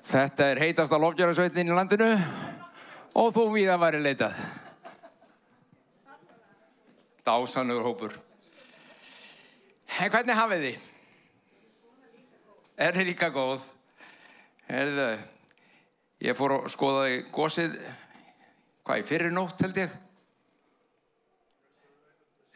[0.00, 2.08] Þetta er heitasta lofgjörðarsveitin í landinu
[3.18, 4.38] og þú við að væri leitað.
[7.26, 8.14] Dásanur hópur.
[10.00, 10.86] En hvernig hafið þið?
[12.82, 13.60] Er þið líka góð?
[14.70, 15.10] Herðu,
[16.24, 17.76] ég fór að skoða í gósið,
[18.86, 19.92] hvað í fyrir nótt held ég?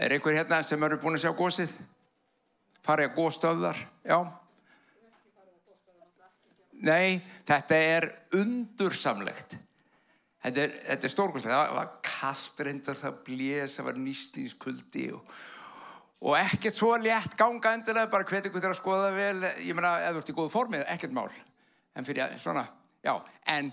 [0.01, 1.77] Er einhver hérna sem eru búin að sjá gósið?
[2.87, 4.19] Farið að góðstöðar, já.
[6.85, 9.57] Nei, þetta er undursamlegt.
[10.45, 11.61] Þetta er, er stórkostlega.
[11.65, 15.33] Það var kallt reyndar, það blés, það var nýstínskuldi og,
[16.27, 19.43] og ekkert svo létt ganga endilega, bara hvet ykkur til að skoða vel.
[19.65, 21.29] Ég meina, ef þú ert í góðu formið, ekkert mál.
[21.97, 22.67] En fyrir svona,
[23.03, 23.15] já,
[23.57, 23.73] en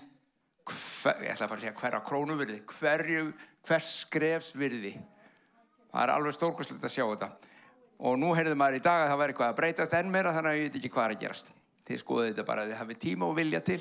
[0.64, 3.26] hver, ég ætla að fara að segja hverja krónuvirði, hverju,
[3.68, 4.94] hvers skrefsvirði.
[5.92, 7.28] Það er alveg stórkostlegt að sjá þetta.
[8.04, 10.50] Og nú heyrðum maður í dag að það væri eitthvað að breytast enn meira þannig
[10.50, 11.52] að ég veit ekki hvað er að gerast.
[11.84, 13.80] Þið skoðu þetta bara að þið hafið tíma og vilja til.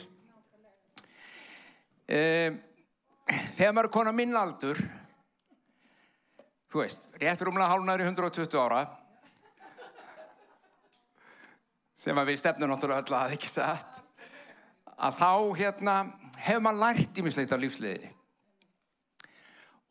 [2.03, 2.57] Um,
[3.55, 4.81] þegar maður er konar minn aldur,
[6.67, 8.81] þú veist, réttur umlega hálfnaður í 120 ára,
[12.03, 14.01] sem að við stefnum náttúrulega öll að ekki satt,
[14.99, 15.95] að þá hérna
[16.43, 18.11] hefur maður lært ímislegt á lífsliðinni.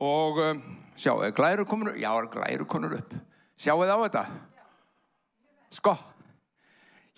[0.02, 0.60] Og um,
[0.98, 2.00] sjáu, er glæru komin upp?
[2.02, 3.14] Já, er glæru komin upp.
[3.56, 4.22] Sjáu þið á þetta?
[5.72, 5.94] Sko,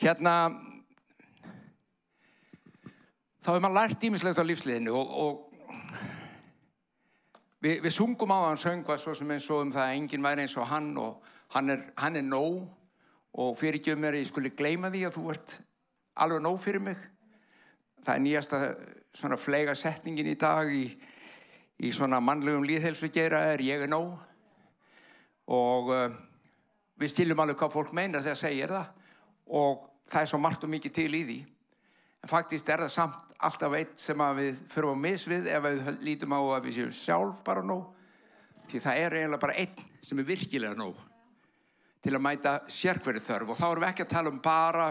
[0.04, 0.34] hérna,
[3.44, 5.54] þá hefur maður lært ímislegt á lífsliðinu og, og
[7.60, 10.46] við, við sungum á hann söngvað svo sem eins og um það að enginn væri
[10.46, 12.64] eins og hann og hann er, hann er nóg.
[13.34, 15.56] Og fyrirgjöf mér ég skulle gleyma því að þú ert
[16.22, 17.00] alveg nóg fyrir mig.
[18.04, 18.60] Það er nýjasta
[19.14, 20.84] svona flega setningin í dag í,
[21.82, 24.14] í svona mannlegum líðhelsu gera er ég er nóg.
[25.52, 26.14] Og uh,
[26.96, 28.86] við skiljum alveg hvað fólk meinar þegar segir það.
[29.52, 31.40] Og það er svo margt og mikið til í því.
[32.24, 36.36] En faktist er það samt alltaf eitt sem við fyrir á misvið ef við lítum
[36.36, 37.90] á að við séum sjálf bara nóg.
[38.70, 41.00] Því það er eiginlega bara einn sem er virkilega nóg
[42.04, 43.52] til að mæta sérkverið þörf.
[43.52, 44.88] Og þá erum við ekki að tala um bara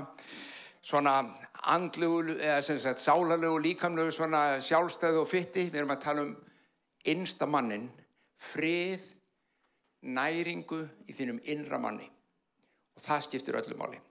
[0.84, 1.16] svona
[1.74, 6.34] andlegu eða sem sagt sálarlegu líkamlegu svona sjálfstæðu og fytti við erum að tala um
[7.14, 7.90] innsta mannin
[8.42, 9.06] frið
[10.04, 12.10] næringu í þínum innra manni.
[12.98, 14.02] Og það skiptir öllu máli.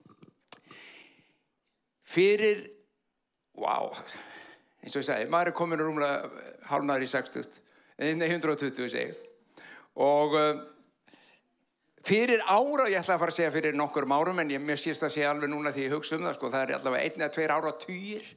[2.03, 2.65] Fyrir
[3.57, 3.93] wow,
[4.83, 6.29] eins og ég segi maður er komin rúmlega
[6.69, 7.59] hálfnaður í 60
[8.19, 9.15] nei 120 segi
[10.03, 10.61] og uh,
[12.03, 15.15] fyrir ára, ég ætla að fara að segja fyrir nokkur árum en ég skýrst að
[15.15, 17.55] segja alveg núna því ég hugsa um það sko, það er allavega einn eða tveir
[17.55, 18.31] ára týr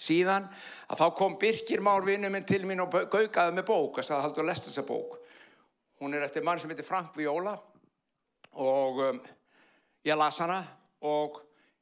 [0.00, 0.48] síðan
[0.90, 4.26] að þá kom Birkir Már vinnu minn til mín og gaugaði með bók og sagði
[4.26, 5.18] haldur að lesta þessa bók.
[6.02, 7.54] Hún er eftir mann sem heitir Frank Viola
[8.60, 9.20] og um,
[10.06, 10.60] ég las hana
[11.04, 11.40] og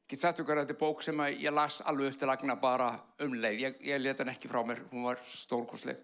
[0.09, 2.91] get sagt ykkur að þetta er bók sem ég las alveg upp til lagna bara
[3.23, 3.63] um leið.
[3.63, 5.99] Ég, ég leta henn ekki frá mér, hún var stórkosleg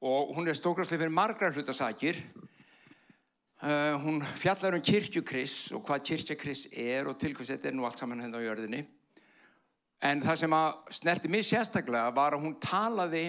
[0.00, 2.16] og hún er stórkosleg fyrir margra hlutasakir
[3.60, 7.84] uh, hún fjallar um kirkjukriss og hvað kirkjakriss er og til hvers þetta er nú
[7.84, 8.80] allt saman henn hérna á jörðinni.
[10.00, 13.26] En það sem að snerti mig sérstaklega var að hún talaði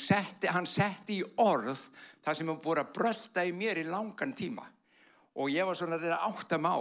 [0.00, 1.80] setti, hann setti í orð
[2.24, 4.64] það sem hefur búið að brölda í mér í langan tíma.
[5.40, 6.74] Og ég var svona að reyna átt að má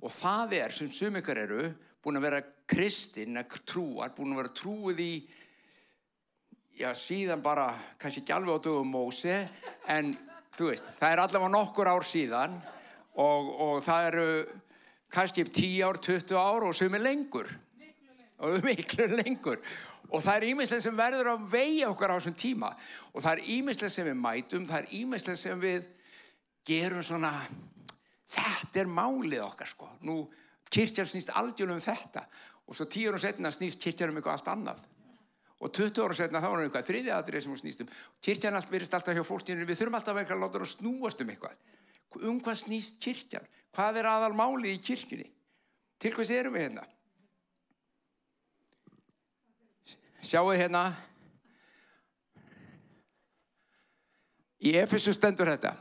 [0.00, 1.68] og það er sem sumikar eru
[2.00, 2.40] búin að vera
[2.70, 3.38] kristinn,
[3.68, 5.12] trúar, búin að vera trúið í
[6.80, 7.68] já síðan bara
[8.00, 9.36] kannski ekki alveg á dögum Móse
[9.90, 10.14] en
[10.56, 12.56] þú veist, það er allavega nokkur ár síðan
[13.20, 14.28] og, og það eru
[15.10, 17.50] kannski 10 ár, 20 ár og sumir lengur.
[18.40, 19.60] Og miklu lengur.
[20.10, 22.70] Og það er ímislega sem verður að veia okkar á þessum tíma.
[23.12, 25.90] Og það er ímislega sem við mætum það er ímislega sem við
[26.66, 27.34] gerum svona
[28.30, 29.90] þetta er málið okkar sko.
[30.06, 30.22] Nú
[30.70, 32.24] kirkjar snýst aldjúlega um þetta.
[32.70, 34.84] Og svo tíur og setna snýst kirkjar um eitthvað allt annað.
[35.60, 37.90] Og 20 ára setna þá er það eitthvað þriðja aðrið sem hún snýst um.
[38.24, 41.58] Kirkjan allt verist alltaf hjá fólkinu við þurfum alltaf að láta hún snúast um eitthvað.
[42.24, 43.44] Um hvað snýst kirkjan?
[43.76, 45.28] Hvað er aðal málið í kirkjunni?
[46.00, 46.86] Til hvers erum við hérna?
[50.24, 50.84] Sjáu hérna.
[54.60, 55.74] Í Efesu stendur þetta.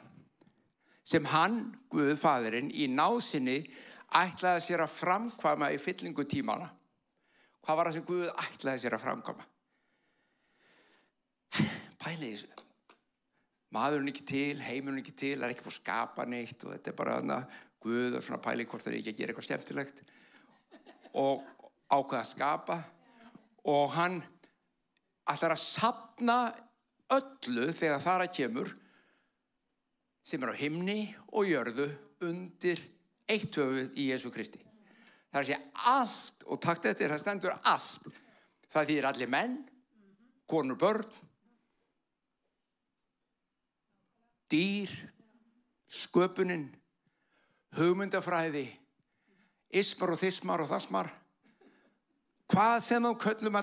[1.03, 3.63] Sem hann, Guð fadurinn, í náðsynni
[4.15, 6.69] ætlaði sér að framkvama í fyllingu tímana.
[7.65, 9.47] Hvað var það sem Guð ætlaði sér að framkvama?
[11.99, 12.65] Pælið þessu.
[13.75, 16.89] Maðurinn ekki til, heimurinn ekki til, það er ekki búið að skapa neitt og þetta
[16.89, 17.39] er bara þarna
[17.79, 20.01] Guð og svona pælið hvort það er ekki að gera eitthvað skemmtilegt.
[21.19, 21.45] Og
[21.89, 22.79] ákveða að skapa
[23.69, 24.19] og hann
[25.29, 26.37] ætlar að sapna
[27.13, 28.73] öllu þegar þar að kemur
[30.25, 30.99] sem er á himni
[31.33, 31.87] og jörðu
[32.25, 32.81] undir
[33.29, 34.61] eitt höfuð í Jésu Kristi.
[35.29, 38.09] Það er að segja allt, og takt eftir það stendur allt,
[38.69, 39.53] Það þýðir allir menn,
[40.49, 41.05] konur, börn,
[44.49, 44.91] dýr,
[45.89, 46.67] sköpunin,
[47.77, 48.67] hugmyndafræði,
[49.73, 51.09] ismar og þismar og þasmar.
[52.49, 53.09] Hvað sem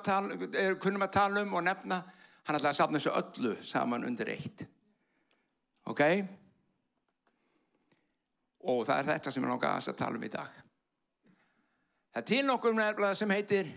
[0.03, 2.03] tala, er, kunnum að tala um og nefna,
[2.47, 4.67] hann ætlaði að safna þessu öllu saman undir eitt.
[5.87, 6.03] Ok?
[8.67, 10.63] Og það er þetta sem ég langar að tala um í dag.
[12.13, 13.71] Það er til nokkur nefnilega sem heitir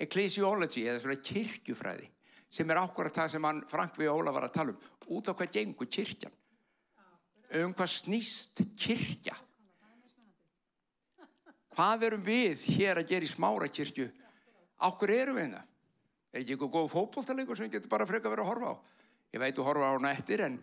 [0.00, 2.08] ecclesiology eða svona kirkjufræði
[2.50, 4.08] sem er ákvarðat það sem hann Frank V.
[4.10, 4.78] Óla var að tala um.
[5.10, 6.34] Út á hvað gengur kirkjan?
[7.60, 9.36] Um hvað snýst kirkja?
[11.74, 14.08] Hvað erum við hér að gera í smára kirkju?
[14.86, 15.66] Ákkur erum við það?
[16.30, 18.74] Er ekki eitthvað góð fókbóltalegur sem við getum bara freka verið að horfa á?
[19.34, 20.58] Ég veit þú horfa á hana eftir en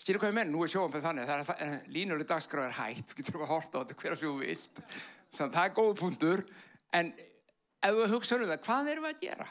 [0.00, 3.12] skilur hvað ég menn, nú er sjóum fyrir þannig það er línuleg dagskráð er hægt
[3.12, 4.82] þú getur að horta á þetta hverja sem þú vilt.
[5.36, 6.42] Þannig að það er góð punktur.
[6.96, 9.48] En ef við hugsaðum það, hvað erum við að gera?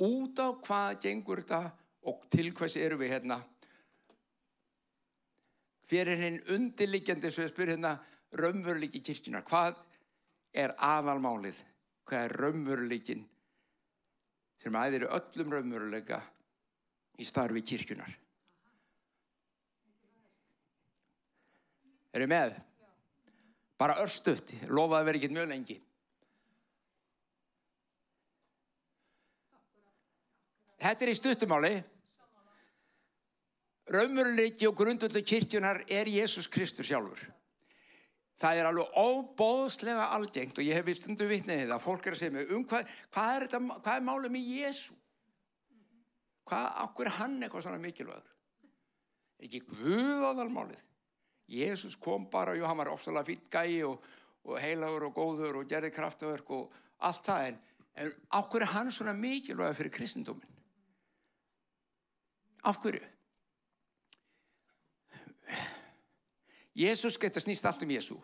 [0.00, 1.60] Út á hvað gengur þetta
[2.10, 3.40] og til hvers eru við hérna?
[5.90, 7.98] Hver er hinn undirliggjandi svo ég spyr hérna?
[8.38, 9.76] Raunveruleiki kirkjunar hvað
[10.54, 11.58] er aðalmálið?
[12.06, 13.24] Hvað er raunveruleikin
[14.60, 16.20] sem æðir öllum raunveruleika
[17.20, 18.12] í starfi kirkjunar
[22.16, 22.58] eru með
[23.80, 25.78] bara örstuðt, lofaði að vera ekkert mjög lengi
[30.80, 31.74] þetta er í stuttumáli
[33.90, 37.26] raunveruleiki og grundvöldu kirkjunar er Jésús Kristur sjálfur
[38.40, 42.22] það er alveg óbóðslega algengt og ég hef við stundu vitnið það, fólk er að
[42.22, 44.96] segja mig um hvað, hvað er, þetta, hvað er málið með Jésu?
[46.50, 48.30] Hvað, okkur er hann eitthvað svona mikilvægur?
[49.38, 50.86] Er ekki Guð aðalmálið?
[51.50, 54.02] Jésús kom bara, jú, hann var ofsalega fýtt gæi og,
[54.46, 56.76] og heilagur og góður og gerði kraftverk og
[57.06, 57.60] allt það, en,
[58.04, 60.58] en okkur er hann svona mikilvægur fyrir kristendóminn?
[62.64, 63.02] Af hverju?
[66.76, 68.20] Jésús getur snýst allt um Jésú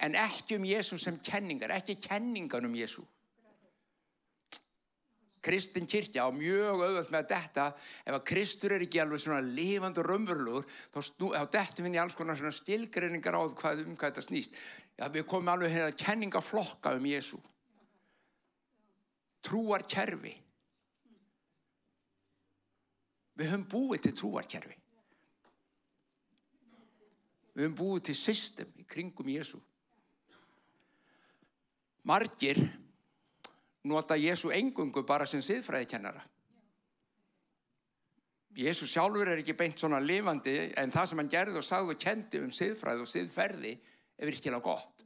[0.00, 3.04] en ekki um Jésú sem kenningar, ekki kenningar um Jésú.
[5.40, 7.64] Kristin kirkja á mjög auðvöld með þetta,
[8.04, 12.16] ef að Kristur er ekki alveg svona lifand og raunverulegur, þá, dettum við í alls
[12.18, 14.58] konar svona stilgreiningar á hvað, um hvað þetta snýst.
[15.00, 17.40] Já, við komum alveg hérna að kenningaflokka um Jésú.
[19.48, 20.34] Trúarkerfi.
[23.40, 24.76] Við höfum búið til trúarkerfi.
[27.54, 29.56] Við höfum búið til system í kringum Jésu.
[32.04, 32.60] Margir
[33.84, 36.22] nota Jésu engungu bara sem siðfræðikennara.
[38.60, 42.02] Jésu sjálfur er ekki beint svona lifandi en það sem hann gerði og sagði og
[42.02, 43.72] kendi um siðfræði og siðferði
[44.18, 45.04] er virkilega gott.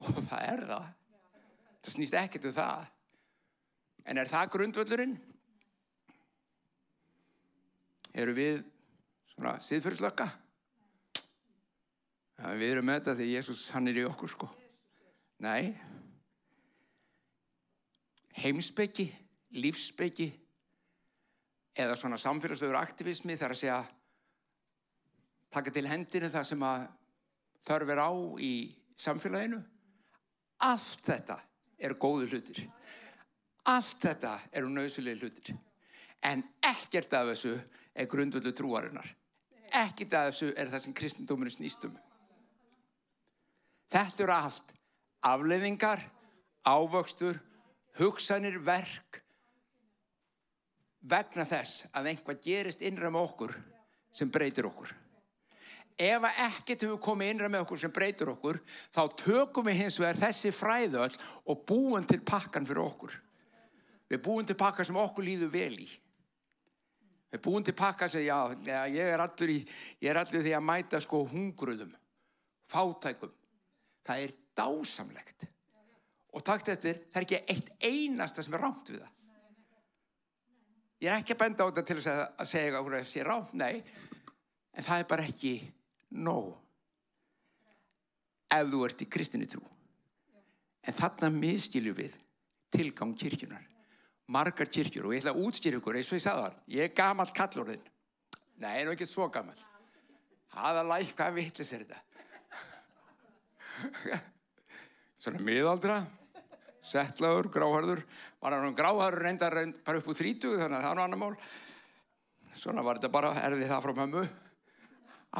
[0.00, 0.88] Og það er það.
[1.84, 2.86] Það snýst ekkert um það.
[4.04, 5.14] En er það grundvöldurinn?
[8.14, 8.62] Eru við
[9.34, 10.28] svona siðfyrslöka?
[12.58, 14.48] Við erum með þetta því Jésús hann er í okkur sko.
[15.44, 15.74] Nei.
[18.34, 19.06] Heimsbyggi,
[19.54, 20.26] lífsbyggi
[21.78, 23.78] eða svona samfélagslegur aktivismi þar að segja
[25.54, 26.86] taka til hendinu það sem að
[27.66, 28.10] þarf er á
[28.42, 28.54] í
[28.98, 29.60] samfélaginu.
[30.66, 31.38] Allt þetta
[31.78, 32.64] eru góðu hlutir.
[33.70, 35.54] Allt þetta eru nöðsulegi hlutir.
[36.24, 37.54] En ekkert af þessu
[37.94, 39.06] er grundvöldu trúarinnar.
[39.74, 41.94] Ekkert af þessu er það sem kristendóminu snýstum.
[43.92, 44.72] Þetta eru allt
[45.24, 46.02] afleiðingar,
[46.66, 47.38] ávöxtur,
[47.98, 49.20] hugsanir, verk
[51.04, 53.56] vegna þess að einhvað gerist innra með okkur
[54.14, 54.92] sem breytir okkur.
[55.94, 58.58] Ef að ekkert hefur komið innra með okkur sem breytir okkur,
[58.90, 63.14] þá tökum við hins vegar þessi fræðöld og búum til pakkan fyrir okkur.
[64.10, 65.86] Við búum til pakka sem okkur líður vel í.
[67.34, 68.38] Við búum til pakka sem, já
[68.90, 69.60] ég er allur í,
[70.02, 71.94] ég er allur því að mæta sko hungruðum,
[72.70, 73.32] fátækum.
[74.04, 75.46] Það er dásamlegt.
[76.34, 79.12] Og takt eftir, það er ekki eitt einasta sem er rámt við það.
[81.04, 83.82] Ég er ekki að benda á þetta til að segja að það sé rámt, nei.
[84.74, 85.54] En það er bara ekki
[86.24, 86.50] nóg.
[88.54, 89.62] Ef þú ert í kristinni trú.
[90.84, 92.16] En þarna miskilju við
[92.74, 93.62] tilgang kirkjunar.
[94.34, 96.58] Margar kirkjur og ég ætla að útskýra ykkur eins og ég sagði það.
[96.74, 97.86] Ég er gammal kallorðin.
[98.62, 99.56] Nei, en ekki svo gammal.
[100.54, 102.00] Haða læk, hvað vitlis er þetta?
[105.24, 105.98] Svona miðaldra,
[106.84, 108.02] settlaður, gráharður.
[108.42, 111.34] Var hann gráharður reyndar bara upp úr 30 þannig að það var annar mál.
[112.54, 114.24] Svona var þetta bara erfið það frá mömmu.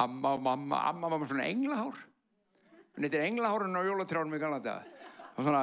[0.03, 1.99] Amma og mamma, amma var með svona englahár.
[2.95, 4.79] Hún heitir englahárun á jólatrjánum í Galanda.
[5.35, 5.61] Og svona,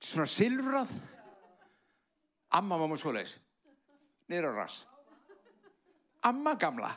[0.00, 0.94] svona silfrað.
[2.56, 3.34] Amma var mjög svoleiðis.
[4.30, 4.86] Niður á rass.
[6.24, 6.94] Amma gamla.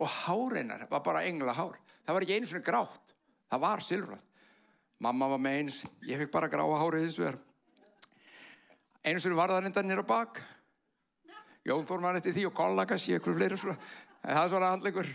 [0.00, 1.78] Og háreinar var bara engla hár.
[2.02, 3.16] Það var ekki einu svona grátt.
[3.52, 4.28] Það var silfrað.
[5.02, 5.80] Mamma var með eins.
[6.06, 7.38] Ég fikk bara gráa hárið eins og þér.
[9.02, 10.38] Einu svona var það reynda nýra bak.
[11.66, 13.74] Jón Þór var eftir því og kolla kannski ykkur fleiri svona.
[14.22, 15.10] En það svona handleikur.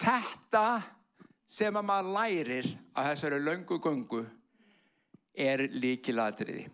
[0.00, 0.64] Þetta
[1.50, 4.20] sem að maður lærir að þessari löngu göngu
[5.32, 6.66] er líkiladriði.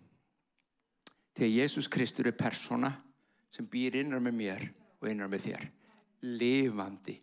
[1.37, 2.91] Þegar Jésús Kristur er persóna
[3.53, 4.67] sem býr innar með mér
[4.99, 5.65] og innar með þér.
[6.27, 7.15] Lifandi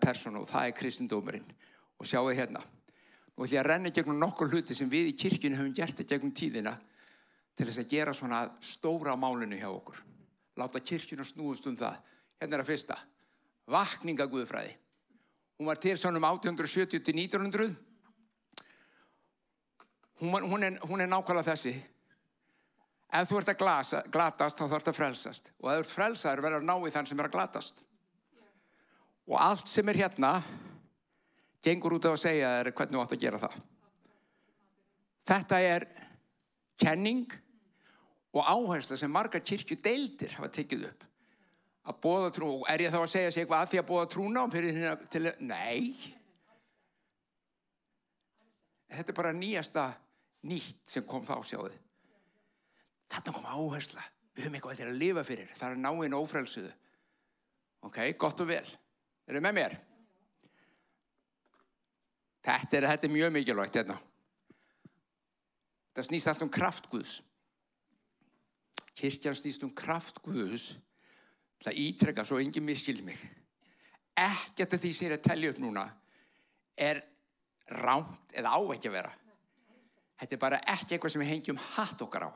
[0.00, 1.50] persóna og það er kristindómurinn.
[1.98, 2.62] Og sjáu hérna.
[3.32, 6.34] Ætlum ég að renna gegnum nokkur hluti sem við í kirkjunu höfum gert þetta gegnum
[6.36, 6.76] tíðina
[7.56, 10.02] til þess að gera svona stóra málinu hjá okkur.
[10.60, 11.96] Láta kirkjuna snúast um það.
[12.40, 12.98] Hérna er að fyrsta
[13.72, 14.74] vakningaguðfræði.
[15.58, 17.74] Hún var til svona um 1870-1900.
[20.20, 21.74] Hún, hún, hún er nákvæmlega þessi.
[23.12, 25.50] Ef þú ert að glasa, glatast, þá þú ert að frelsast.
[25.60, 27.82] Og ef þú ert frelsaður, verður að ná í þann sem er að glatast.
[29.32, 30.34] Og allt sem er hérna,
[31.64, 33.54] gengur út af að segja þér hvernig þú átt að gera það.
[35.32, 35.86] Þetta er
[36.82, 37.36] kenning
[38.32, 41.06] og áhersla sem margar kirkju deildir hafa tekið upp.
[41.88, 44.42] Að bóða trú, er ég þá að segja sig eitthvað að því að bóða trúna
[44.52, 45.94] fyrir hérna til, nei.
[48.92, 49.86] Þetta er bara nýjasta
[50.46, 51.72] nýtt sem kom þá sjáðu
[53.12, 54.04] þarna kom áhersla.
[54.32, 55.48] Við höfum eitthvað til að lifa fyrir.
[55.58, 56.70] Það er náinn ófrælsuðu
[57.82, 58.68] ok, gott og vel
[59.28, 59.76] eru með mér
[62.42, 63.98] þetta er, þetta er mjög mikilvægt hérna
[65.92, 67.18] það snýst allt um kraftguðs
[68.98, 70.72] kirkjan snýst um kraftguðs
[71.62, 73.18] Það ítrekka svo enginn miskildi mig.
[74.18, 75.84] Ekkert af því sem ég er að tellja upp núna
[76.76, 77.00] er
[77.78, 79.12] rámt eða á ekki að vera.
[80.20, 82.30] Þetta er bara ekki eitthvað sem við hengjum hatt okkar á.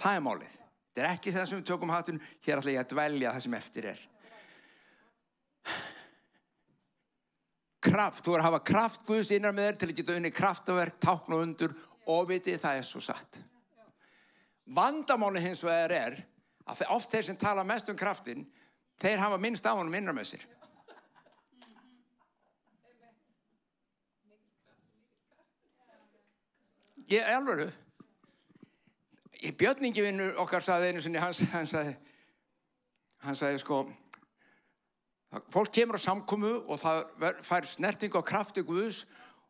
[0.00, 0.56] Það er málið.
[0.90, 3.58] Þetta er ekki það sem við tökum hattun, hér ætla ég að dvelja það sem
[3.60, 4.02] eftir er.
[7.90, 11.00] Kraft, þú er að hafa kraft Guðs innan með þér til að geta unni kraftaverk,
[11.02, 11.74] tákn og undur
[12.10, 13.40] og vitið það er svo satt.
[14.70, 16.18] Vandamáli hins vegar er
[16.70, 18.46] að oft þeir sem tala mest um kraftin
[19.00, 20.48] þeir hafa minnst á honum innan með sér.
[27.10, 27.72] Ég er alveg
[29.58, 31.94] Björningivinnur okkar saði einu sinni hann saði
[33.24, 33.80] hann saði sko
[35.30, 39.04] fólk kemur á samkomu og það fær snerting á krafti Guðs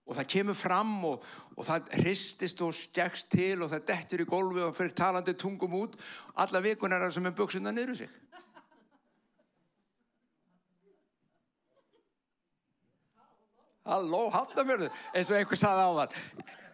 [0.05, 1.25] og það kemur fram og,
[1.57, 5.77] og það hristist og stegst til og það dettur í gólfi og fyrir talandi tungum
[5.79, 5.97] út.
[6.43, 8.11] Alla vikun er það sem er buksuna niður sig.
[13.91, 16.19] Halló, hattamjörðu eins og einhver saði á það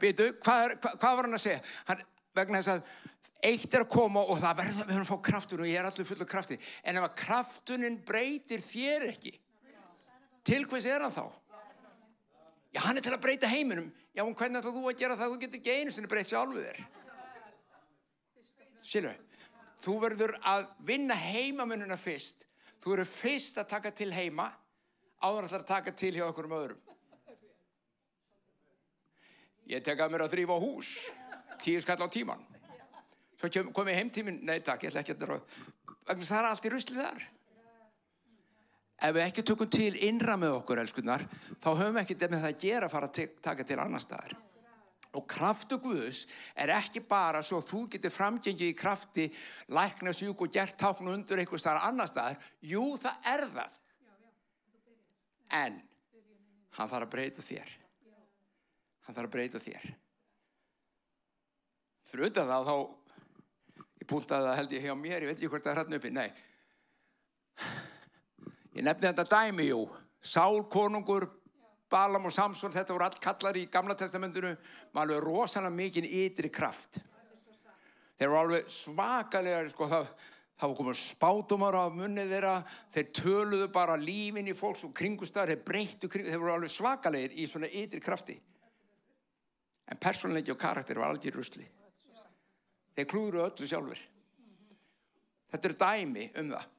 [0.01, 1.61] Býtu, hvað, hvað var hann að segja?
[1.89, 2.01] Hann,
[2.37, 2.91] vegna þess að
[3.45, 6.09] eitt er að koma og það verður að að fá kraftun og ég er allir
[6.09, 9.35] full af krafti en ef að kraftunin breytir þér ekki
[10.47, 11.27] til hvers er hann þá?
[12.77, 13.87] Já, hann er til að breyta heiminum.
[14.13, 15.33] Já, en hvernig ætlað þú að gera það?
[15.33, 16.81] Þú getur ekki einu sinni breytt sjálfuð þér.
[18.87, 19.13] Sýlu,
[19.83, 22.45] þú verður að vinna heimamununa fyrst.
[22.85, 24.51] Þú verður fyrst að taka til heima
[25.25, 26.83] áður að taka til hjá okkur um öðrum.
[29.67, 30.93] Ég teka mér að þrýfa hús,
[31.65, 32.45] tíu skall á tíman.
[33.37, 35.65] Svo kom ég heimtímin, nei takk, ég ætla ekki að draga.
[36.07, 37.25] Það er allt í ruslið þar.
[38.97, 41.27] Ef við ekki tökum til innra með okkur elskunnar,
[41.61, 44.37] þá höfum við ekki með það að gera að fara að taka til annar staðar.
[45.17, 46.23] Og kraftu Guðus
[46.57, 49.27] er ekki bara svo að þú getur framgengið í krafti
[49.73, 52.41] lækna sjúk og gert táknu undur einhver staðar annar staðar.
[52.61, 53.79] Jú það er það.
[55.57, 55.79] En
[56.77, 57.73] hann þarf að breyta þér.
[59.07, 59.89] Hann þarf að breyta þér.
[62.07, 62.77] Fyrir utan það þá
[64.07, 66.15] ég puntaði það held ég hjá mér ég veit ekki hvort það er hrann uppi,
[66.15, 66.31] nei
[68.77, 69.87] Ég nefni þetta dæmi, jú.
[70.21, 71.31] Sál, konungur,
[71.89, 74.51] Balam og Samson, þetta voru allt kallar í Gamla testamentinu,
[74.93, 76.99] maður alveg rosalega mikinn ytri kraft.
[78.19, 80.11] Þeir voru alveg svakalega, sko, það,
[80.59, 82.53] það var komið spátumar á munnið þeirra,
[82.93, 87.39] þeir töluðu bara lífin í fólks og kringustar, þeir breyttu kring, þeir voru alveg svakalegir
[87.39, 88.37] í svona ytri krafti.
[89.89, 91.65] En persónleiki og karakter var aldrei rusli.
[92.97, 93.99] Þeir klúður öllu sjálfur.
[95.53, 96.71] Þetta er dæmi um það.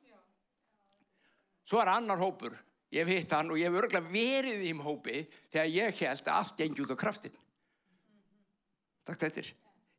[1.67, 2.55] Svo er annar hópur,
[2.95, 5.21] ég hef hitt hann og ég hef örgulega verið í hópi
[5.51, 7.35] þegar ég held að allt gengi út á kraftin.
[9.07, 9.43] Takk þetta.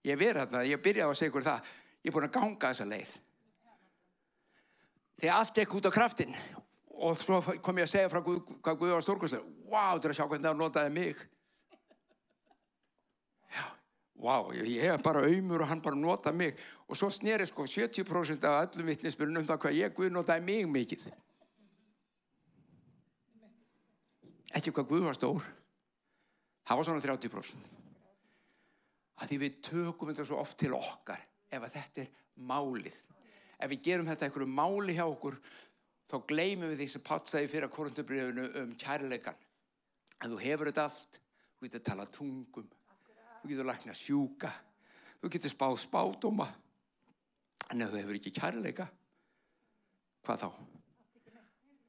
[0.06, 1.72] Ég hef verið þarna, ég byrjaði að segja ykkur það,
[2.02, 3.12] ég er búin að ganga þessa leið.
[5.18, 6.36] Þegar allt gekk út á kraftin
[6.98, 10.18] og svo kom ég að segja frá hvað Guð var stórkostlega, wow, þú er að
[10.18, 11.22] sjá hvernig það notaði mig.
[14.18, 16.56] Vá, ég, er bara auðmur og hann bara nota mig.
[16.90, 20.66] Og svo sneri sko 70% af öllum vittnismyrunum um það hvað ég Guð notaði mig
[20.74, 21.04] mikið.
[24.58, 25.46] Ekki hvað Guð var stór.
[26.66, 27.68] Það var svona 30%.
[29.18, 31.22] Að því við tökum þetta svo oft til okkar
[31.54, 32.10] ef að þetta er
[32.50, 32.98] málið.
[33.58, 35.38] Ef við gerum þetta einhverju máli hjá okkur
[36.10, 39.38] þá gleymum við því sem patsaði fyrir að korundubriðinu um kærleikan.
[40.18, 41.20] En þú hefur þetta allt,
[41.58, 42.68] þú getur tala tungum,
[43.48, 44.50] þú getur lækna sjúka,
[45.22, 46.48] þú getur spáð spádóma.
[47.72, 48.86] En ef þú hefur ekki kærleika,
[50.24, 50.48] hvað þá?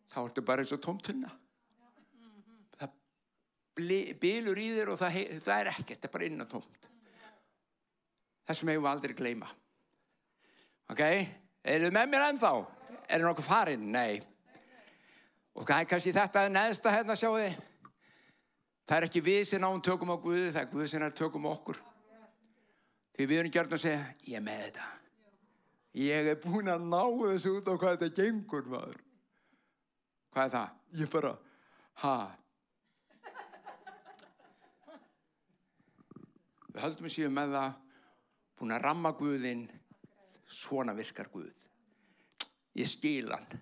[0.09, 1.31] Þá ertu bara eins og tómtunna.
[2.79, 2.95] Það
[4.23, 6.89] bylur í þér og það, það er ekkert, það er bara inn á tómt.
[8.49, 9.49] Þessum hefur við aldrei gleyma.
[10.89, 11.03] Ok,
[11.63, 12.53] eru þið með mér ennþá?
[13.09, 13.89] Er það nokkuð farinn?
[13.93, 14.19] Nei.
[15.59, 17.59] Og það er kannski þetta neðsta hérna sjáu þið.
[18.89, 21.43] Það er ekki við sem náum tökum á Guði, það er Guði sem er tökum
[21.45, 21.77] á okkur.
[23.13, 24.87] Því við erum gjörðin að segja, ég er með þetta.
[25.99, 28.97] Ég er búin að ná þessu út á hvað þetta gengur, maður.
[30.33, 30.73] Hvað er það?
[31.03, 31.35] Ég bara,
[32.01, 32.15] ha?
[36.73, 37.79] Við höldum að séum með það,
[38.57, 39.65] búin að ramma Guðinn,
[40.49, 41.53] svona virkar Guð.
[42.81, 43.61] Ég skil hann.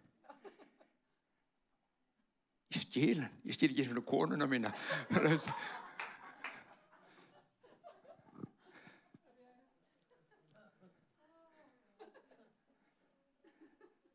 [2.98, 3.20] Skil.
[3.46, 4.72] Ég skil ekki svona konuna mína.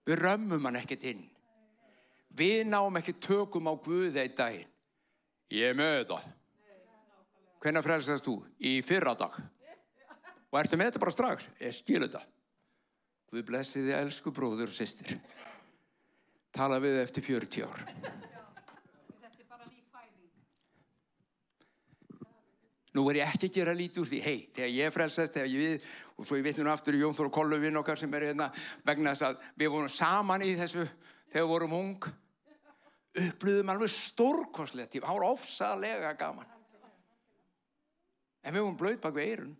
[0.02, 1.22] Við römmum hann ekkert inn.
[2.34, 4.66] Við náum ekki tökum á Guði eitt daginn.
[5.52, 6.18] Ég með þetta.
[7.62, 8.40] Hvenna frelsast þú?
[8.58, 9.38] Í fyrra dag.
[10.50, 11.46] Og ertu með þetta bara strax?
[11.62, 12.24] Ég skil þetta.
[13.30, 15.14] Guð blessi þið elsku bróður og sýstir.
[16.52, 17.78] Tala við eftir 40 ár.
[19.22, 20.32] Þetta er bara ný fæðing.
[22.92, 25.62] Nú er ég ekki að gera lítið úr því, hei, þegar ég frelsast, þegar ég
[25.62, 25.86] við,
[26.18, 28.26] og svo ég vittu nú aftur í Jón Þór og Kollu vinn okkar sem er
[28.28, 28.50] hérna,
[28.84, 30.84] vegna þess að við vorum saman í þessu
[31.32, 32.08] þegar við vorum ung,
[33.22, 36.52] upplöðum alveg stórkoslega tíma, það var ofsalega gaman.
[38.42, 39.56] En við vorum blöð bak við eirun.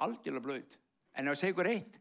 [0.00, 0.76] Algjörlega blöð.
[1.14, 1.98] En ef ég segi ykkur eitt,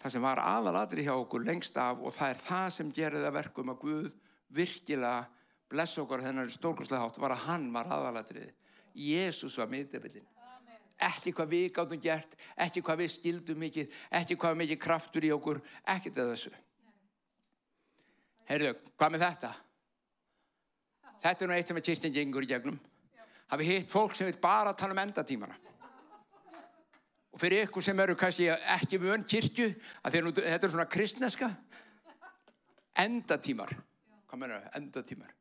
[0.00, 3.38] það sem var aðalatri hjá okkur lengst af og það er það sem gerði það
[3.42, 4.12] verkum að Guð
[4.54, 5.33] virkilega
[5.74, 8.52] bless okkur þennan stórkostlega hátt var að hann var aðalatriði.
[8.94, 10.26] Jésús var miðdebillin.
[11.04, 15.32] Ekki hvað við gáttum gert, ekki hvað við skildum mikið, ekki hvað mikið kraftur í
[15.34, 15.58] okkur,
[15.90, 16.52] ekkert af þessu.
[18.46, 19.50] Heyrðu, hvað með þetta?
[21.24, 22.78] Þetta er nú eitt sem að kyrstin gengur í gegnum.
[23.50, 25.56] Hafi hitt fólk sem vil bara tala um endatímana.
[27.34, 31.50] Og fyrir ykkur sem eru kannski ekki vön nú, þetta er svona kristneska,
[32.94, 33.74] endatímar.
[34.28, 34.76] Hvað meina það?
[34.78, 35.32] Endatímar.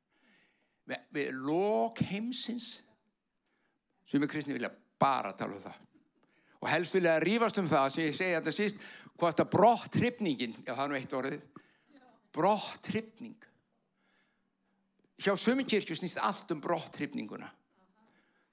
[0.90, 2.68] Við, við lók heimsins,
[4.08, 5.80] sem er kristni vilja bara tala um það.
[6.64, 8.86] Og helst vilja rífast um það, sem ég segi þetta síst,
[9.20, 11.42] hvort að brott hryfningin, já það er nú eitt orðið,
[12.34, 13.50] brott hryfning.
[15.24, 17.52] Hjá sömu kirkju snýst allt um brott hryfninguna.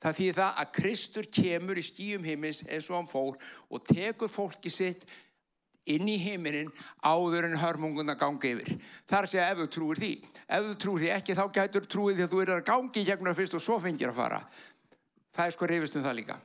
[0.01, 3.37] Það þýðir það að Kristur kemur í skýjum heimins eins og hann fór
[3.69, 5.05] og tekur fólki sitt
[5.89, 6.71] inn í heiminin
[7.03, 8.75] áður en hörmunguna gangi yfir.
[9.09, 10.11] Það er að ef þú trúir því.
[10.47, 13.37] Ef þú trúir því ekki þá gætur trúið því að þú er að gangi það
[13.41, 14.41] fyrst og svo fengir að fara.
[15.35, 16.39] Það er sko reyfist um það líka.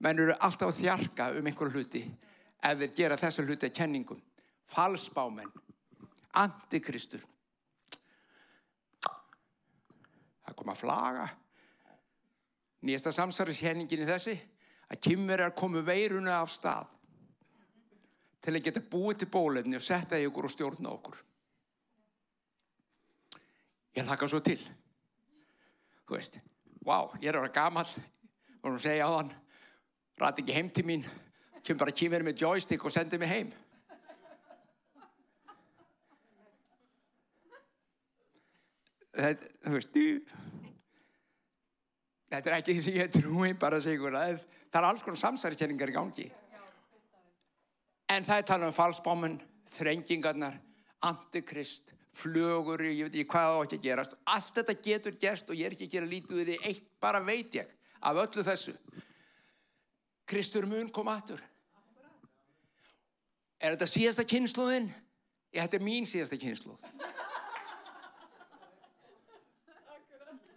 [0.00, 2.04] Menn eru alltaf að þjarka um einhverju hluti
[2.64, 4.22] ef þeir gera þessa hluti að kenningum.
[4.70, 5.50] Falsbámenn,
[6.38, 7.20] antikristur,
[10.46, 11.26] það kom að flaga.
[12.86, 14.36] Nýjasta samsarðishenningin í þessi
[14.90, 16.88] að kymverjar komu veiruna af stað
[18.40, 21.18] til að geta búið til bólefni og setja í okkur og stjórna okkur.
[23.96, 24.60] Ég hlaka svo til.
[26.06, 26.38] Þú veist,
[26.86, 27.86] wow, ég er að vera gamal,
[28.62, 29.34] vorum að segja á þann,
[30.20, 31.04] ræti ekki heim til mín,
[31.62, 33.52] kem bara kymverjar með joystick og sendi mig heim.
[39.10, 39.96] Þetta, þú veist,
[42.30, 45.92] þetta er ekki því sem ég trúi bara ykkur að það er alls konar samsærikenningar
[45.92, 46.26] í gangi.
[48.10, 49.36] En það er talað um falsbámun,
[49.70, 50.56] þrengingarnar,
[51.06, 54.16] antikrist, flögur, ég veit ekki hvað á ekki að gerast.
[54.26, 57.22] Allt þetta getur gerst og ég er ekki að gera lítið við því eitt bara
[57.22, 58.74] veit ég af öllu þessu.
[60.30, 61.40] Kristur mun kom aftur.
[63.60, 64.88] Er þetta síðasta kynnslóðin?
[65.52, 66.82] Ég, þetta er mín síðasta kynnslóð.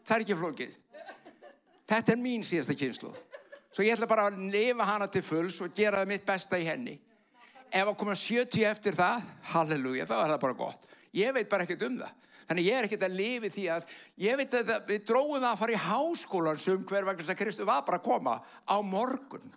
[0.04, 0.76] Það er ekki flókið.
[1.90, 3.22] Þetta er mín síðasta kynnslóð.
[3.74, 6.94] Svo ég ætla bara að lifa hana til fulls og gera mitt besta í henni.
[7.74, 10.86] Ef að koma 70 eftir það, halleluja, þá er það bara gott.
[11.18, 12.20] Ég veit bara ekkert um það.
[12.44, 13.88] Þannig ég er ekkert að lifi því að,
[14.22, 17.40] ég veit að það, við dróðum það að fara í háskólan sem hver vegna að
[17.40, 19.54] Kristu var bara að koma á morgun.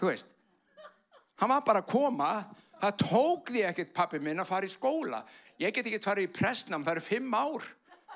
[0.00, 0.32] Þú veist,
[1.38, 2.30] hann var bara að koma,
[2.82, 5.22] það tók því ekkert pappi minn að fara í skóla.
[5.62, 7.68] Ég get ekki farið í prestnam, það eru fimm ár.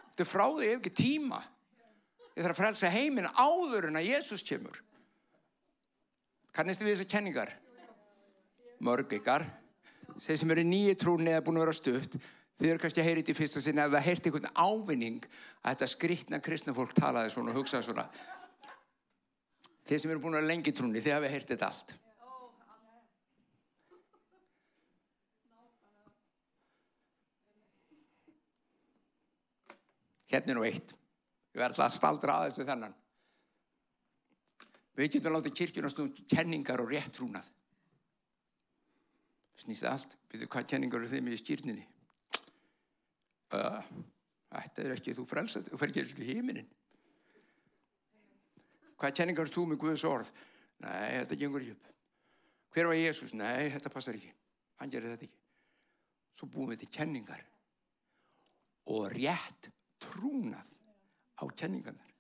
[0.09, 1.43] Þetta er frá því, hef ekki tíma.
[2.37, 4.83] Ég þarf að frelsa heiminn áður en að Jésús kemur.
[6.57, 7.53] Kannist þið við þessar kenningar?
[8.85, 9.47] Mörg ykkar.
[10.27, 12.17] Þeir sem eru nýju trúni eða búin að vera stutt,
[12.61, 15.89] þið eru kannski að þetta í fyrsta sinni ef það heyrti einhvern ávinning að þetta
[15.93, 18.07] skrýtna kristna fólk talaði svona og hugsaði svona.
[19.89, 21.97] Þeir sem eru búin að vera lengi trúni, þið hafi heyrt þetta allt.
[30.33, 30.97] Hérna er nú eitt.
[31.57, 32.95] Ég verði alltaf að staldra aðeins við þennan.
[34.97, 37.49] Við getum látið kirkjuna stund kenningar og rétt trúnað.
[39.63, 40.19] Snýst allt.
[40.35, 41.87] Við hvað kenningar eru þeim í skýrninni?
[43.57, 43.81] Uh,
[44.53, 46.69] þetta er ekki, þú frelsast, þú fer ekki eins og heiminin.
[49.01, 50.37] Hvað kenningar þú með Guðs orð?
[50.85, 51.91] Nei, þetta gengur ekki upp.
[52.77, 53.33] Hver var Jésús?
[53.33, 54.37] Nei, þetta passar ekki.
[54.77, 55.45] Hann gerir þetta ekki.
[56.37, 57.41] Svo búum við til kenningar
[58.93, 59.73] og rétt
[60.05, 60.76] trúnað
[61.37, 62.13] á kenningarnar.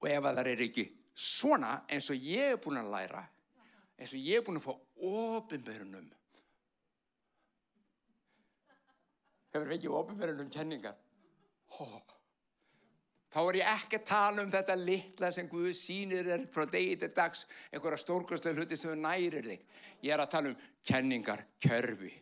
[0.00, 0.84] Og ef að það er ekki
[1.16, 3.22] svona eins og ég er búin að læra,
[3.96, 4.74] eins og ég er búin að fá
[5.06, 6.10] ofinberunum,
[9.54, 10.98] hefur fengið ofinberunum kenningar,
[11.76, 11.86] Hó.
[13.32, 16.94] þá er ég ekki að tala um þetta litla sem Guð sýnir er frá degi
[17.00, 19.66] til dags, einhverja stórkostlega hluti sem nærir þig.
[20.04, 22.12] Ég er að tala um kenningar, kerfi.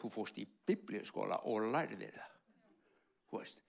[0.00, 2.32] Þú fórst í biblíuskóla og lærðir það.
[3.30, 3.64] Þú veist,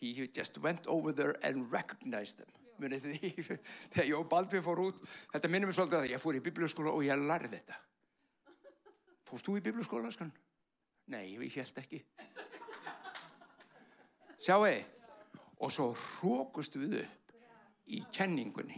[0.00, 2.52] he just went over there and recognized them.
[2.80, 3.30] Munið því
[3.94, 4.98] þegar Jó Baldvin fór út
[5.32, 7.78] þetta minnum mér svolítið að ég fór í biblíuskóla og ég lærði þetta.
[9.26, 10.34] Fórst þú í biblíuskóla skan?
[11.06, 12.02] nei, ég held ekki.
[14.42, 14.66] Sjáu
[15.56, 17.32] og svo hrókust við upp
[17.88, 18.76] í kenningunni.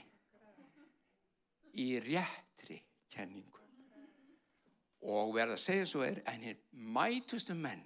[1.78, 2.78] Í réttri
[3.10, 3.58] kenningu.
[5.08, 7.84] Og verða að segja svo er en hér mætustu menn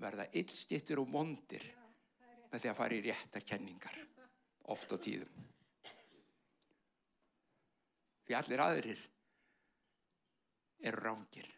[0.00, 1.64] verða illskittir og vondir
[2.50, 4.02] með því að fara í rétta kenningar
[4.74, 5.48] oft á tíðum.
[8.26, 9.06] Því allir aðrir
[10.90, 11.50] eru rángir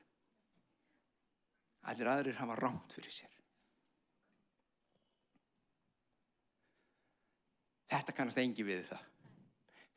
[1.90, 3.30] allir aðrir hafa ránt fyrir sér.
[7.92, 9.08] Þetta kannast engi við það.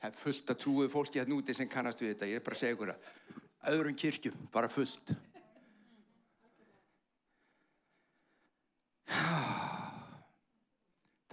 [0.02, 2.30] Það er fullt að trúið fólki að núti sem kannast við þetta.
[2.30, 5.14] Ég er bara að segja ykkur að öðrum kirkjum bara fullt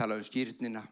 [0.02, 0.82] tala um skýrnina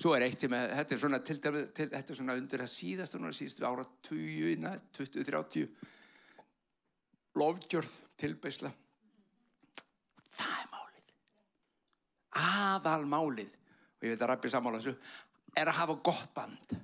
[0.00, 2.72] svo er eitt sem er, þetta er svona til, til, þetta er svona undir að
[2.72, 5.66] síðast og síðustu ára 20, 20, 30
[7.38, 8.72] lofgjörð tilbeisla
[10.34, 11.14] það er málið.
[12.40, 14.96] Aðal málið og ég veit að Rappi sammála þessu
[15.60, 16.76] er að hafa gott band.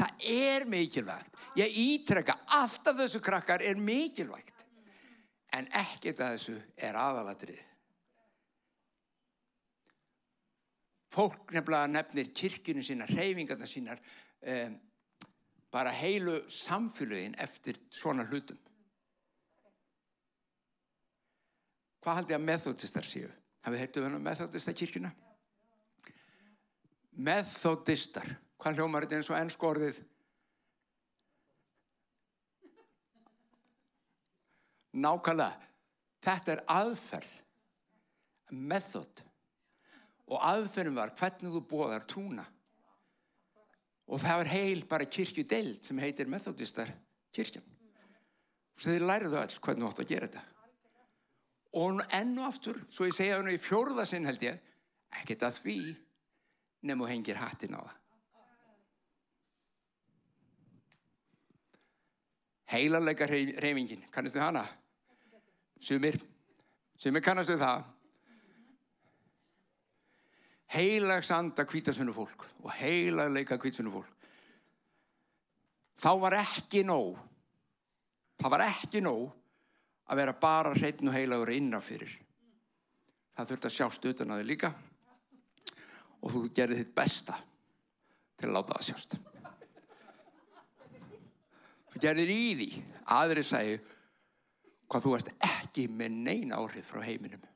[0.00, 1.34] Það er mikilvægt.
[1.58, 4.59] Ég ítrekka allt af þessu krakkar er mikilvægt
[5.56, 7.60] en ekkert af þessu er aðalatrið
[11.10, 14.00] fólk nefnilega nefnir kirkjunu sínar, reyfingarna sínar
[14.46, 14.76] um,
[15.72, 18.58] bara heilu samfélögin eftir svona hlutum.
[22.00, 23.28] Hvað haldi að methodistar séu?
[23.66, 25.10] Hafið heyrtuð hann um methodista kirkjuna?
[27.20, 28.30] Methodistar.
[28.60, 30.00] Hvað hljómar þetta eins og ennskórðið
[34.92, 35.68] nákvæmlega.
[36.20, 37.34] Þetta er aðferð
[38.50, 39.22] method.
[40.30, 42.44] Og aðferðum var hvernig þú bóðar trúna.
[44.10, 46.90] Og það var heil bara kirkju deild sem heitir methodistar
[47.34, 47.66] kirkjan.
[48.74, 50.44] Og þeir læriðu all hvernig þú átt að gera þetta.
[51.80, 54.58] Og enn og aftur svo ég segja það í fjórða sinn held ég
[55.20, 55.78] ekkert að því
[56.82, 57.96] nefnum og hengir hattin á það.
[62.70, 64.62] Heilarleika reyfingin kannastu hana
[65.80, 66.20] sumir
[67.00, 67.82] sumir kannastu það.
[70.70, 74.14] Heilags anda kvítasunnu fólk og heilagleika kvítasunnu fólk.
[76.00, 77.18] Þá var ekki nóg
[78.40, 79.28] það var ekki nóg
[80.10, 82.12] að vera bara hreitn og heilagur innanfyrir
[83.36, 84.70] það þurfti að sjást utan að þið líka.
[86.20, 87.36] Og þú gerði þitt besta
[88.36, 89.14] til að láta það sjást.
[91.90, 92.68] Þú gerðir í því
[93.16, 93.78] aðri segi
[94.90, 97.46] hvað þú varst ekki með neina áhrif frá heiminum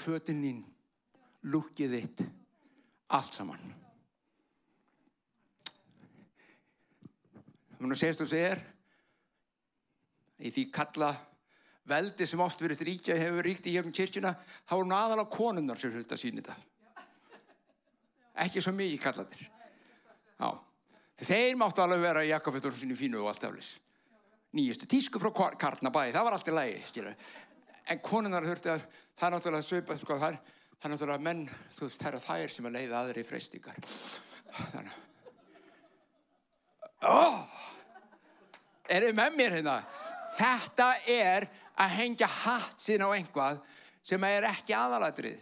[0.00, 0.60] fötinn þín,
[1.52, 2.24] lukkið þitt,
[3.16, 3.74] allt saman.
[7.80, 8.60] Mér segist þú segir,
[10.40, 11.14] í því kalla
[11.88, 14.34] veldi sem oft verið ríkja hefur ríkt í gegnum kirkjuna,
[14.68, 16.56] þá er nú aðalega konunnar sem sín þetta.
[18.44, 19.48] Ekki svo mikið kallaðir.
[20.40, 20.50] Já.
[21.20, 23.74] Þeir máttu alveg vera í jakkafötunum sínu fínu og allt aflis.
[24.56, 27.14] Nýjustu tísku frá Kar- Karnabæi, það var allt í lagi, skilur.
[27.90, 28.86] En konunnar þurfti að,
[29.18, 30.38] það er náttúrulega svipað, sko, það er,
[30.78, 31.44] það er náttúrulega menn,
[31.76, 33.78] þú veist, það eru þær sem að leiða aðri freystingar.
[34.72, 34.96] Þannig
[37.10, 37.38] að,
[38.88, 39.76] er þið með mér hérna?
[40.40, 41.46] Þetta er
[41.80, 43.60] að hengja hatt sín á einhvað
[44.06, 45.40] sem er ekki aðalatrið.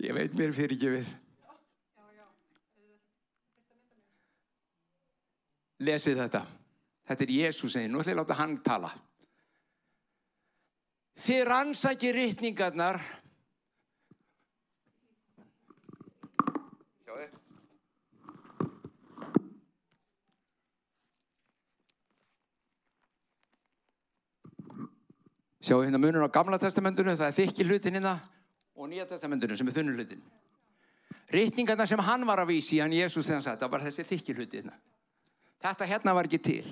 [0.00, 1.08] Ég veit mér fyrir ekki við.
[5.84, 6.40] Lesið þetta.
[7.10, 7.90] Þetta er Jésús segið.
[7.92, 8.90] Nú ætla ég að láta hann tala.
[11.20, 13.00] Þið rannsaki rittningarnar.
[17.04, 17.28] Sjáðu.
[25.60, 28.16] Sjáu hérna munur á gamla testamentinu, það er þykki hlutin hérna
[28.80, 30.22] og nýja testamentinu sem er þunnu hlutin.
[31.30, 34.36] Ritningarna sem hann var að vísi, hann Jésús þegar hann sagði, það var þessi þykki
[34.38, 34.78] hluti hérna.
[35.60, 36.64] Þetta hérna var ekki til.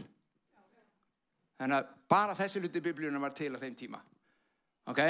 [1.58, 4.00] Þannig að bara þessi hluti biblíunum var til á þeim tíma.
[4.88, 5.02] Ok?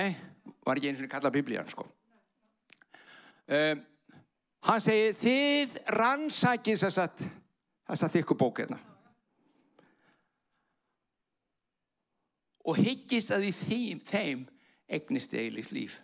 [0.67, 1.87] Var ekki eins og kallað biblían, sko.
[3.49, 3.81] Um,
[4.69, 8.83] hann segi, þið rannsakið þess að þykku bók hérna.
[12.69, 14.45] og hyggist að í þeim, þeim
[14.93, 15.97] eignist eilíft líf.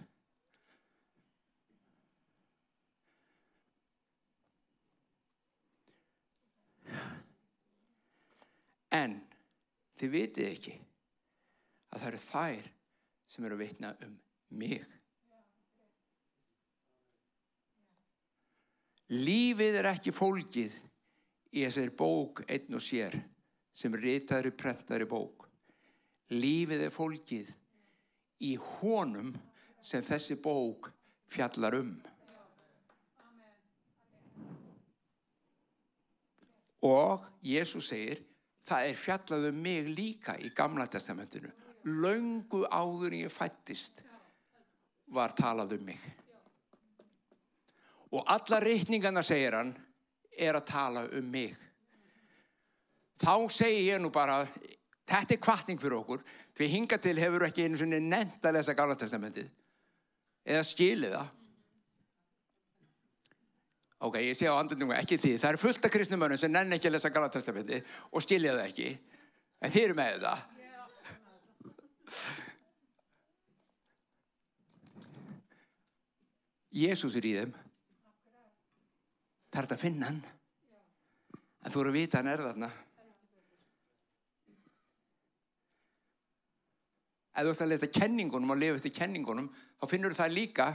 [8.94, 9.18] En
[9.98, 10.74] þið vitið ekki
[11.94, 12.68] að það eru þær
[13.34, 14.14] sem eru að vitna um
[14.60, 14.84] mig.
[19.14, 20.76] Lífið er ekki fólkið
[21.54, 23.18] í þessari bók einn og sér
[23.74, 25.44] sem prentaður í bók.
[26.32, 27.50] Lífið er fólkið
[28.46, 29.34] í honum
[29.84, 30.88] sem þessi bók
[31.30, 31.94] fjallar um.
[36.84, 38.20] Og Jésús segir,
[38.64, 41.50] það er fjallað um mig líka í Gamla testamentinu.
[41.84, 44.00] Löngu áður ég fættist
[45.12, 46.00] var talað um mig.
[48.14, 49.74] Og alla reikningarna, segir hann,
[50.38, 51.56] er að tala um mig.
[53.20, 54.42] Þá segir ég nú bara,
[55.06, 56.22] þetta er kvartning fyrir okkur,
[56.54, 59.50] fyrir hinga til hefur ekki einu nefnt að lesa Gamla testamentið.
[60.44, 61.32] Eða skilið það.
[64.04, 65.36] Ok, ég sé á andundum ekki því.
[65.40, 67.78] Það eru fullt af kristnumörnum sem nenni ekki að lesa Gamla testamenti
[68.12, 68.88] og skilja það ekki.
[69.64, 70.42] En þið eru með það.
[76.74, 77.54] Jésús er í þeim.
[79.54, 80.18] Það er þetta að finna hann.
[81.64, 82.68] En þú eru að vita hann er þarna.
[87.34, 89.48] Ef þú ert að leta kenningunum og lifa eftir kenningunum,
[89.80, 90.68] þá finnur það líka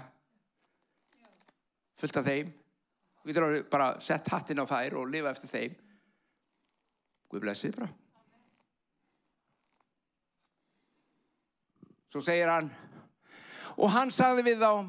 [2.00, 2.50] fullt af þeim.
[3.20, 5.74] Þú getur bara sett hattin á þær og lifa eftir þeim.
[7.30, 7.90] Guð blessið bara.
[12.10, 12.72] Svo segir hann,
[13.78, 14.88] og hann sagði við þá,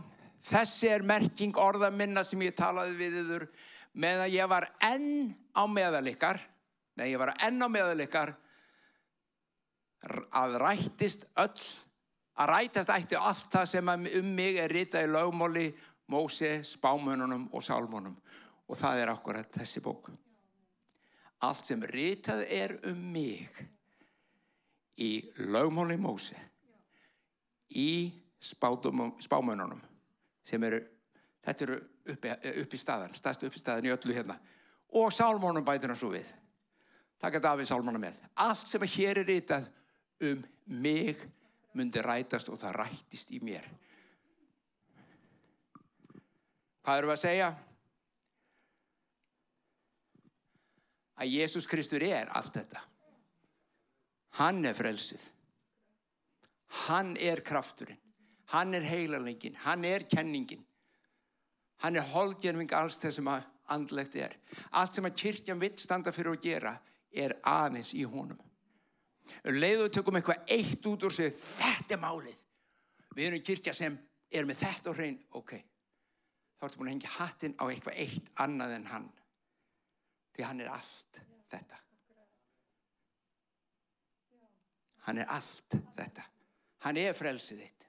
[0.49, 3.45] þessi er merking orða minna sem ég talaði við yður,
[3.93, 6.41] meðan ég var enn á meðal ykkar,
[6.97, 8.33] meðan ég var enn á meðal ykkar,
[10.33, 11.67] að rættist öll,
[12.41, 15.67] að rættast ætti allt það sem um mig er ritað í lögmóli,
[16.11, 18.17] Móse, spámununum og sálmunum.
[18.71, 20.11] Og það er akkurat þessi bók.
[21.47, 23.49] Allt sem ritað er um mig
[25.01, 25.13] í
[25.49, 26.37] lögmóli Móse,
[27.73, 29.81] í spátumum, spámununum,
[30.45, 30.83] sem eru,
[31.47, 31.79] þetta eru
[32.13, 34.37] uppi, uppi staðan, staðstu uppi staðan í öllu hérna.
[35.01, 36.29] Og sálmunum bætir hann svo við.
[37.21, 38.17] Takk að Davíð sálmuna með.
[38.41, 39.69] Allt sem hér er ritað
[40.25, 40.41] um
[40.81, 41.21] mig
[41.77, 43.67] myndi rætast og það rættist í mér.
[46.85, 47.51] Hvað erum við að segja?
[51.21, 52.81] Að Jésús Kristur er allt þetta.
[54.41, 55.23] Hann er frelsið.
[56.87, 58.01] Hann er krafturinn.
[58.55, 59.59] Hann er heilalengin.
[59.67, 60.65] Hann er kenningin.
[61.85, 64.37] Hann er holdgerfing alls þess að andlegt er.
[64.77, 66.75] Allt sem að kirkjan vill standa fyrir að gera
[67.11, 68.39] er aðeins í honum.
[69.47, 72.39] Um við tökum eitthvað eitt út og segja þetta er málið.
[73.15, 73.99] Við erum kirkja sem
[74.31, 75.55] er með þetta og hrein, ok.
[76.61, 79.07] Þá ertu búin að hengja hattinn á eitthvað eitt annað en hann.
[80.37, 81.21] Því hann er allt
[81.51, 81.79] þetta.
[85.09, 86.27] Hann er allt þetta.
[86.85, 87.81] Hann er frelsið þitt.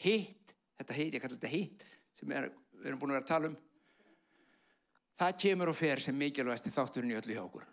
[0.00, 1.84] hitt, þetta hitt, ég kallar þetta hitt
[2.16, 2.48] sem er,
[2.80, 3.58] við erum búin að vera að tala um
[5.20, 7.66] það kemur og fer sem mikilvægasti þátturinn í öllu hjá okkur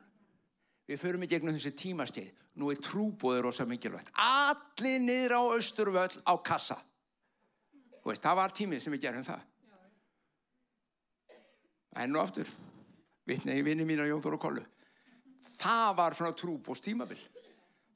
[0.91, 6.19] við förum í gegnum þessi tímaskeið nú er trúbóður rosa mikilvægt allir niður á austurvöll
[6.27, 6.77] á kassa
[8.07, 9.39] Þú veist, það var tímið sem við gerum það.
[11.99, 12.51] Enn og aftur.
[13.27, 14.61] Vitna í vinni mín á Jóndur og Kollu.
[15.57, 17.17] Það var svona trúbós tímabil.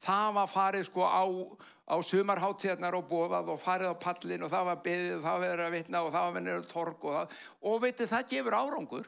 [0.04, 4.67] Það var farið sko á, á sumarháttíðarnar og bóðað og farið á pallin og það
[4.67, 7.38] var beðið og það verið að vitna og það var verið að torg og það.
[7.71, 9.08] Og veitir það gefur árangur.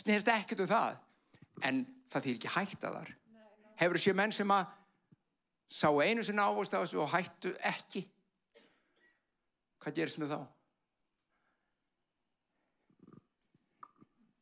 [0.00, 0.96] Snýrst ekkert um það.
[1.70, 1.78] En
[2.10, 3.14] það þýr ekki hægt að þar.
[3.84, 4.74] Hefur sér menn sem að
[5.70, 8.02] sá einu sinna ávist af þessu og hættu ekki
[9.82, 10.42] hvað gerist með þá?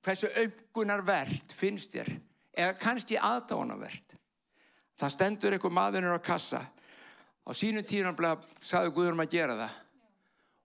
[0.05, 2.11] hversu aukunarvert finnst þér?
[2.57, 4.17] Eða kannski aðdánavert
[5.01, 6.61] það stendur einhver maðurinn á kassa.
[7.47, 8.19] Á sínum tíðan
[8.61, 9.77] sagði Guðurum að gera það.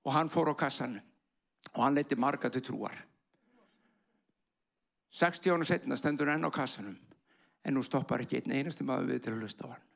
[0.06, 1.00] Og hann fór á kassan.
[1.74, 2.98] Og hann leiti marga til trúar.
[5.16, 6.98] 60 ára setna stendur hann á kassanum.
[7.66, 9.95] En nú stoppar ekki einn einasti maður við til að hlusta á hann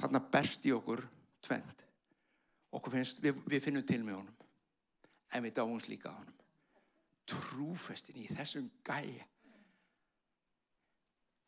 [0.00, 1.04] þarna berst í okkur
[1.44, 1.84] tvend
[2.76, 4.34] okkur finnst, við, við finnum til með honum
[5.34, 6.34] en við dáumst líka á honum.
[7.28, 9.26] Trúfestin í þessum gæja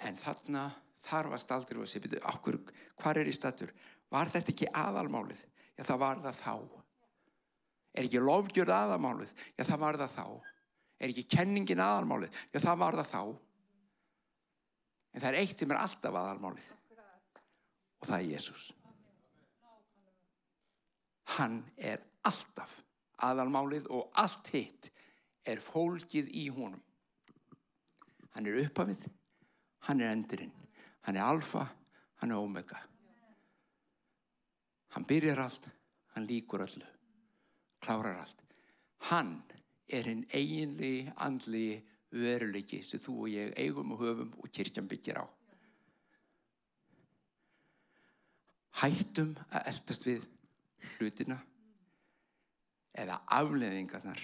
[0.05, 0.67] en þarna
[1.05, 2.59] þarf að staldir og að segja okkur,
[3.01, 3.73] hvað er í statur
[4.13, 5.43] var þetta ekki aðalmálið?
[5.79, 6.55] Já það var það þá.
[7.95, 9.35] Er ekki lofgjörð aðalmálið?
[9.57, 10.25] Já það var það þá.
[11.01, 12.41] Er ekki kenningin aðalmálið?
[12.53, 13.23] Já það var það þá.
[15.11, 16.69] En það er eitt sem er alltaf aðalmálið
[18.01, 18.69] og það er Jésús
[21.37, 22.73] hann er alltaf
[23.25, 24.91] aðalmálið og allt hitt
[25.49, 26.81] er fólkið í honum.
[28.35, 29.05] Hann er upphafið,
[29.89, 30.53] hann er endurinn,
[31.07, 31.67] hann er alfa,
[32.23, 32.79] hann er omega.
[34.95, 35.69] Hann byrjar allt,
[36.15, 36.87] hann líkur öllu,
[37.83, 38.43] klárar allt.
[39.11, 39.37] Hann
[39.89, 45.23] er hinn eiginlegi, andlegi veruleiki sem þú og ég eigum og höfum og kirkjan byggir
[45.23, 45.27] á.
[48.79, 50.27] Hættum að eldast við
[50.95, 51.41] hlutina
[53.01, 54.23] eða afleðingarnar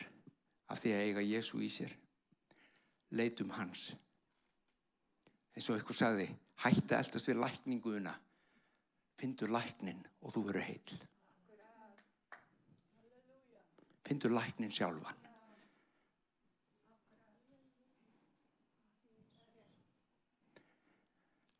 [0.70, 1.92] af því að eiga Jésu í sér.
[3.16, 3.90] Leitum hans.
[5.56, 6.30] Eins og ykkur sagði
[6.62, 8.14] hætta eldast við lækninguna.
[9.16, 10.96] Fyndur læknin og þú verður heil
[14.06, 15.22] fyndur læknin sjálfan.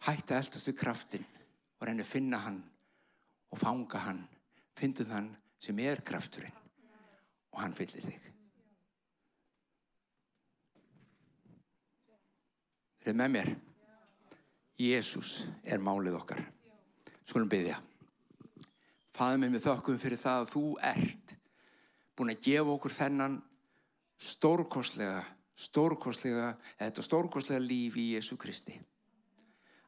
[0.07, 1.27] Hætta eldast við kraftin
[1.81, 2.61] og reyna að finna hann
[3.57, 4.23] og fanga hann
[4.77, 5.31] fyndu þann
[5.63, 6.57] sem er krafturinn
[7.55, 8.27] og hann fyllir þig.
[13.07, 13.51] Þið með mér?
[14.77, 16.43] Jésús er málið okkar.
[17.25, 17.79] Skulum byggja.
[19.17, 21.37] Fæðum við með þökkum fyrir það að þú ert
[22.17, 23.39] búin að gefa okkur þennan
[24.21, 25.23] stórkostlega,
[25.57, 28.77] stórkostlega, þetta stórkostlega líf í Jésu Kristi.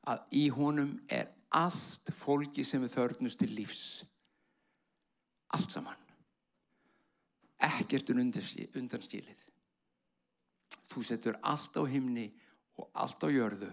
[0.09, 3.87] Að í honum er allt fólki sem við þörnust til lífs.
[5.56, 6.08] Allt saman
[7.58, 9.40] ekkert undanskilið.
[10.88, 12.28] Þú setur allt á himni
[12.78, 13.70] og allt á jörðu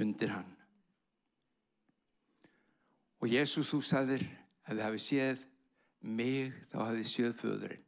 [0.00, 0.50] undir hann.
[3.20, 4.24] Og Jésús þú sagðir
[4.64, 5.44] að þið hafi séð
[6.04, 7.80] mig þá hafi séð föðurinn.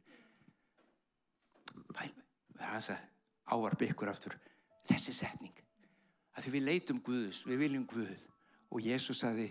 [1.96, 3.02] Það er hans að
[3.52, 4.36] áarpa ykkur aftur
[4.88, 5.52] þessi setning.
[6.36, 8.24] Að því við leitum Guðus, við viljum Guð
[8.70, 9.50] og Jésús sagði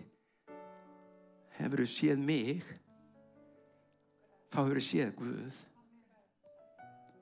[1.57, 2.65] hefur þið séð mig?
[4.51, 5.61] Þá hefur þið séð Guð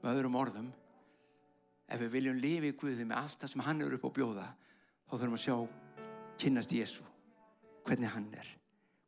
[0.03, 0.69] með öðrum orðum.
[1.88, 4.47] Ef við viljum lifi í Guði með allt það sem hann er upp á bjóða
[5.08, 5.58] þá þurfum að sjá
[6.41, 7.06] kynast Jésu
[7.84, 8.49] hvernig hann er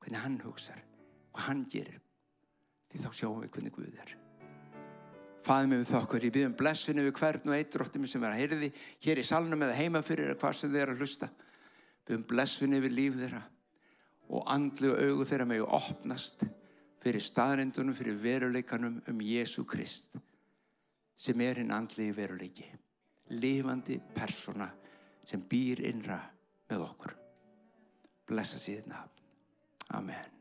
[0.03, 0.83] hvernig hann hugsar
[1.33, 2.01] hvað hann gerir.
[2.91, 4.13] Því þá sjáum við hvernig Guð er.
[5.45, 8.69] Fæðum við þokkur, ég byrjum blessinu við hvern og eitt dróttum sem er að heyrði
[9.05, 11.29] hér í salnum eða heima fyrir eða hvað sem þeir eru að hlusta
[12.05, 13.41] byrjum blessinu við líf þeirra
[14.35, 16.45] og andlu og augu þeirra að opnast
[17.05, 20.15] fyrir staðrindunum, fyrir veruleikanum um Jésu Krist
[21.15, 22.69] sem er hinn andlegi veruleiki
[23.37, 24.69] lifandi persona
[25.25, 26.19] sem býr innra
[26.69, 27.17] með okkur.
[28.25, 28.97] Blessa síðan
[29.93, 30.34] Amen